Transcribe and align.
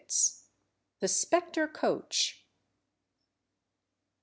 THE 0.99 1.07
SPECTRE 1.07 1.67
COACH. 1.67 2.43